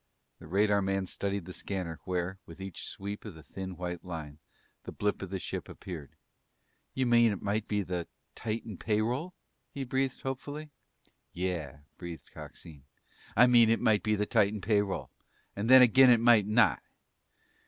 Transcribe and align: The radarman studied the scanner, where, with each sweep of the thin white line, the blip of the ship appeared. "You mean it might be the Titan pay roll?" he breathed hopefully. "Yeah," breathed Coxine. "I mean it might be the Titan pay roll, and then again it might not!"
The 0.39 0.47
radarman 0.47 1.05
studied 1.07 1.45
the 1.45 1.53
scanner, 1.53 1.99
where, 2.05 2.39
with 2.47 2.59
each 2.59 2.87
sweep 2.87 3.23
of 3.23 3.35
the 3.35 3.43
thin 3.43 3.77
white 3.77 4.03
line, 4.03 4.39
the 4.83 4.91
blip 4.91 5.21
of 5.21 5.29
the 5.29 5.37
ship 5.37 5.69
appeared. 5.69 6.15
"You 6.95 7.05
mean 7.05 7.31
it 7.31 7.43
might 7.43 7.67
be 7.67 7.83
the 7.83 8.07
Titan 8.33 8.77
pay 8.79 8.99
roll?" 9.03 9.35
he 9.69 9.83
breathed 9.83 10.21
hopefully. 10.23 10.71
"Yeah," 11.33 11.81
breathed 11.99 12.31
Coxine. 12.33 12.85
"I 13.37 13.45
mean 13.45 13.69
it 13.69 13.79
might 13.79 14.01
be 14.01 14.15
the 14.15 14.25
Titan 14.25 14.59
pay 14.59 14.81
roll, 14.81 15.11
and 15.55 15.69
then 15.69 15.83
again 15.83 16.09
it 16.09 16.19
might 16.19 16.47
not!" 16.47 16.81